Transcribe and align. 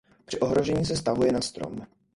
Při 0.25 0.39
ohrožení 0.39 0.85
se 0.85 0.95
stahuje 0.97 1.31
na 1.31 1.41
strom. 1.41 1.77